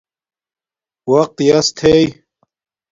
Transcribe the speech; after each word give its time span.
وقت 1.11 1.37
یاس 1.49 1.67
تھݵ 1.77 2.05